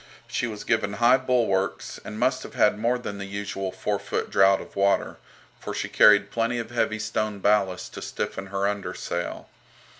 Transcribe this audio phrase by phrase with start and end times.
[0.27, 4.31] She was given high bulwarks, and must have had more than the usual four foot
[4.31, 5.17] draught of water,
[5.59, 9.47] for she carried plenty of heavy stone ballast to stiffen her under sail.